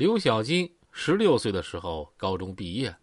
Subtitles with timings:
[0.00, 2.96] 刘小金十六岁的时候高中毕业，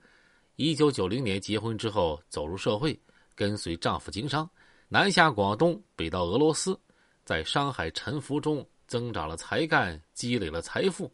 [0.56, 3.00] 一九九零年结婚之后走入社会，
[3.36, 4.50] 跟随丈夫经商，
[4.88, 6.76] 南下广东，北到俄罗斯，
[7.24, 11.14] 在商海沉浮中增长了才干，积累了财富。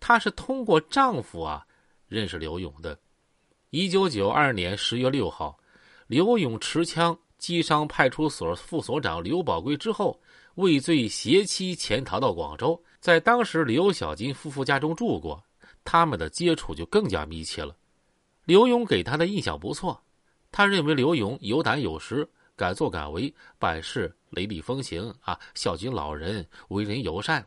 [0.00, 1.64] 她是通过丈夫啊
[2.08, 2.98] 认识刘勇的。
[3.70, 5.56] 一九九二年十月六号，
[6.08, 10.20] 刘勇持枪击伤派出所副所长刘宝贵之后，
[10.54, 12.82] 畏罪携妻潜逃到广州。
[13.00, 15.42] 在当时刘小金夫妇家中住过，
[15.84, 17.76] 他们的接触就更加密切了。
[18.44, 20.02] 刘勇给他的印象不错，
[20.50, 27.46] 他认为刘勇有胆有识，敢作敢为，办事雷厉风行啊，孝敬老人，为人友善。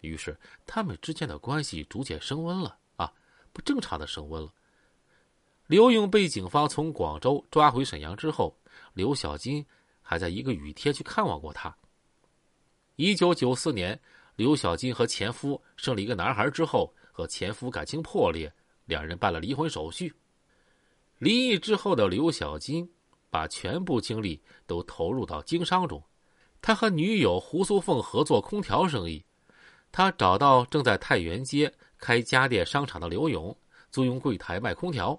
[0.00, 0.36] 于是
[0.66, 3.12] 他们之间的关系逐渐升温了啊，
[3.52, 4.52] 不正常的升温了。
[5.66, 8.56] 刘勇被警方从广州抓回沈阳之后，
[8.92, 9.64] 刘小金
[10.02, 11.76] 还在一个雨天去看望过他。
[13.00, 13.98] 一九九四年。
[14.36, 18.52] 刘小金和前夫生了一个男孩之后，和前夫感情破裂，
[18.84, 20.14] 两人办了离婚手续。
[21.16, 22.86] 离异之后的刘小金，
[23.30, 26.02] 把全部精力都投入到经商中。
[26.60, 29.24] 他和女友胡素凤合作空调生意。
[29.90, 33.56] 他找到正在太原街开家电商场的刘勇，
[33.90, 35.18] 租用柜台卖空调。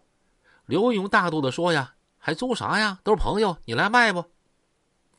[0.67, 2.99] 刘勇大度的说：“呀，还租啥呀？
[3.03, 4.23] 都是朋友，你来卖不？”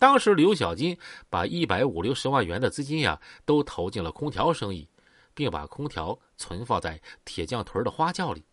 [0.03, 0.99] 当时刘小金
[1.31, 4.89] 把一百五六十万元的资金呀，都投进了空调生意，
[5.33, 8.45] 并把空调存放在铁匠屯的花轿里。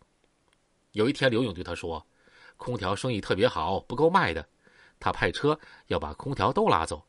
[0.92, 2.06] 有一天，刘勇对他说
[2.56, 4.46] ：“空调生意特别好，不够卖的。”
[5.00, 7.04] 他派车要把空调都拉走。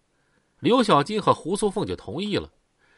[0.60, 2.52] 刘小金和胡素凤就同意了。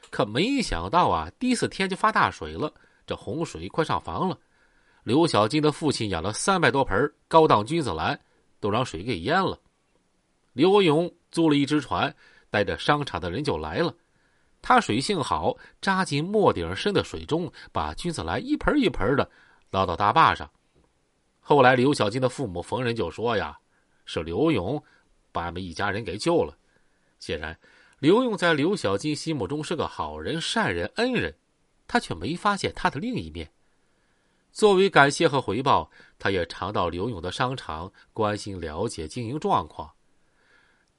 [0.10, 2.74] 可没想到啊，第四天就发大水了，
[3.06, 4.40] 这洪水快上房了。
[5.04, 8.18] 刘小金的父亲养了三百多盆高档君子兰，
[8.62, 9.60] 都让水给淹了。
[10.54, 11.14] 刘勇。
[11.34, 12.16] 租了一只船，
[12.50, 13.94] 带着商场的人就来了。
[14.62, 19.30] 他水性好，扎进磨顶深的水中，把君子兰一盆一盆的
[19.72, 20.50] 捞到大坝上。
[21.42, 23.58] 后来，刘小金的父母逢人就说：“呀，
[24.06, 24.82] 是刘勇
[25.34, 26.56] 把俺们一家人给救了。”
[27.20, 27.60] 显然，
[28.00, 31.36] 刘勇在刘小金心目中是个好人、善人、恩人，
[31.88, 33.52] 他却没发现他的另一面。
[34.54, 35.90] 作为感谢和回报，
[36.20, 39.92] 他也常到刘勇的商场关心、了解经营状况。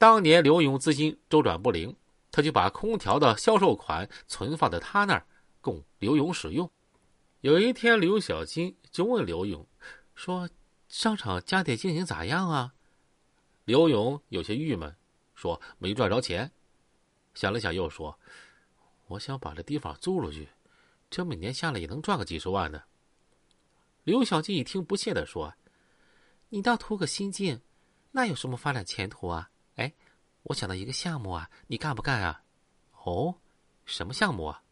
[0.04, 1.96] 当年刘勇资金周转不灵，
[2.30, 5.26] 他就把空调的销售款存放在他那儿，
[5.62, 6.70] 供刘勇使用。
[7.40, 9.66] 有一天，刘小金就问刘勇
[10.14, 10.46] 说
[10.90, 12.74] ：“商场家电经营咋样啊？”
[13.64, 14.94] 刘勇有些郁闷，
[15.34, 16.52] 说：“没赚着钱。”
[17.32, 18.18] 想了想，又说
[19.08, 20.50] ：“我想把这地方租出去，
[21.08, 22.82] 这每年下来也能赚个几十万呢。”
[24.04, 25.54] 刘小金一听，不屑的说
[26.50, 27.62] ：“你倒图个心境，
[28.10, 29.92] 那有什么发展前途啊？”哎，
[30.44, 32.42] 我想到一个项目啊，你干不干啊？
[33.04, 33.34] 哦，
[33.84, 34.62] 什么项目啊？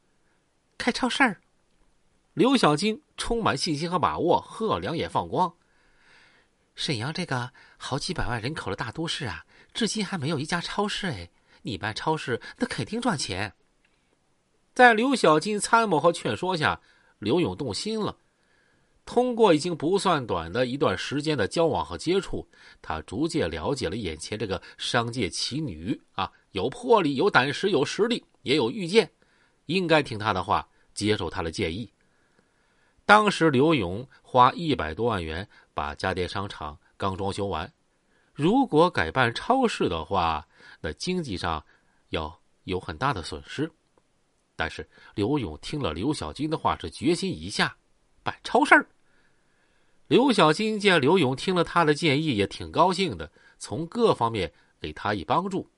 [0.78, 1.40] 开超市儿。
[2.34, 5.54] 刘小金充满信心和把握，呵，两眼放光。
[6.74, 11.30] 沈阳这个好几百万人口的大都市啊，至今还没有一家超市哎。
[11.64, 13.52] 你办超市，那肯定赚钱。
[14.74, 16.80] 在刘小金参谋和劝说下，
[17.18, 18.16] 刘勇动心了。
[19.04, 22.48] 通过已经不算短的一段时间的交往和接触，
[22.80, 29.10] 他逐渐了解了眼前这个商界奇女啊，有魄力、有胆识、有实力，也有预见，
[29.66, 31.92] 应该听他的话，接受他的建议。
[33.04, 37.70] 当时刘勇花一百多万元把家电商场刚装修完，
[38.32, 40.46] 如果改办超市的话，
[40.80, 41.62] 那经济上
[42.10, 43.70] 要有很大的损失。
[44.54, 47.76] 但是刘勇听了刘小军的话，是决心一下。
[48.22, 48.86] 办超市儿。
[50.08, 55.68] 刘小金见刘勇听了他的建议，也挺高兴的，从各方面给他以帮助。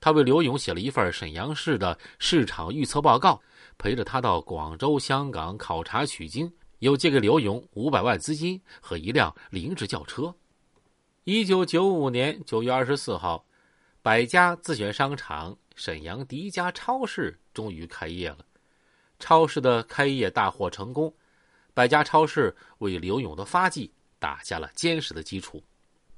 [0.00, 3.42] 他为刘勇写了一份沈阳市的市场预测报告，
[3.76, 10.34] 陪着他到广州、香港考察取经，又借给刘勇五百万资金和一辆凌志轿车。
[11.24, 13.44] 一九九五年九月二十四号，
[14.00, 18.38] 百家自选商场沈阳第一家超市终于开业了。
[19.18, 21.12] 超市的开业大获成功。
[21.76, 25.62] 百家超市为刘勇的发迹打下了坚实的基础。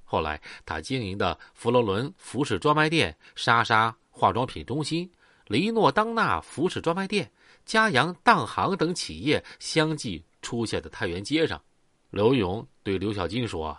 [0.04, 5.10] 后来，他经营的佛罗伦服饰专卖店、莎莎化妆品中心、
[5.48, 7.28] 雷诺当纳服饰专卖店、
[7.66, 11.60] 嘉阳当行等企业相继出现在太原街上。
[12.10, 13.76] 刘勇对刘小金说：“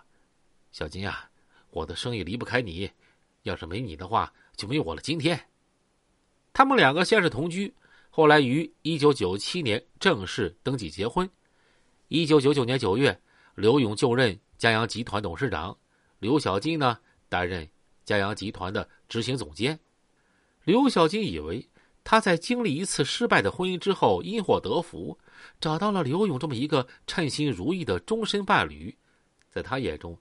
[0.74, 1.30] 小金啊，
[1.70, 2.92] 我的生意离不开你，
[3.44, 5.40] 要是没你的话，就没有我的今天。”
[6.52, 7.74] 他们两个先是同居，
[8.10, 11.28] 后来于一九九七年正式登记结婚。
[12.10, 13.22] 一九九九年九月，
[13.54, 15.78] 刘勇就任嘉阳集团董事长，
[16.18, 16.98] 刘小金呢
[17.30, 17.70] 担任
[18.04, 19.80] 嘉阳集团的执行总监。
[20.64, 21.70] 刘小金以为
[22.04, 25.20] 他在经历一次失败的婚姻之后，因祸得福，
[25.62, 28.98] 找到了刘勇这么一个称心如意的终身伴侣。
[29.52, 30.18] 在他眼中，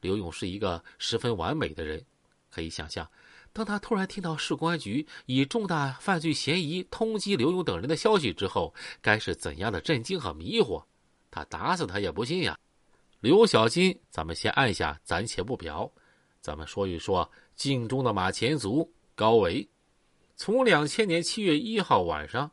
[0.00, 2.00] 刘勇是一个十分完美的人。
[2.48, 3.10] 可以想象，
[3.52, 8.72] 当他突然听到市公安局以重大犯罪嫌疑通缉刘勇等人的消息之后，
[9.02, 10.84] 该是怎样的震惊和迷惑。
[11.34, 12.56] 他打死他也不信呀。
[13.18, 15.90] 刘小金，咱们先按下，暂且不表。
[16.40, 19.68] 咱们说一说镜中的马前卒高伟。
[20.36, 22.48] 从两千年七月一号晚上，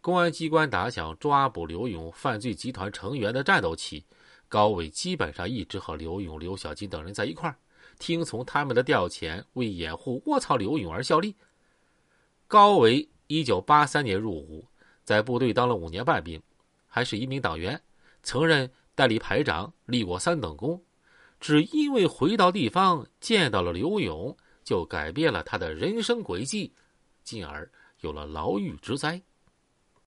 [0.00, 4.04] 公安机关打响抓捕刘勇犯罪集团成员的战斗起，
[4.48, 7.56] 高伟基本上一直和刘勇、刘小金等人在一块儿，
[8.00, 11.36] 听从他们的调遣，为掩护卧槽刘勇而效力。
[12.48, 14.66] 高伟一九八三年入伍，
[15.04, 16.42] 在部队当了五年半兵，
[16.86, 17.80] 还是一名党员，
[18.24, 20.82] 曾任代理排长，立过三等功。
[21.38, 26.74] 只因为回到地方见到了刘勇，就改变了他的人生轨迹。
[27.22, 29.22] 进而有了牢狱之灾。